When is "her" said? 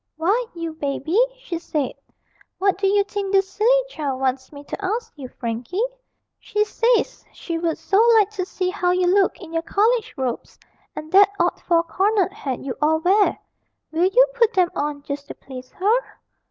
15.73-15.99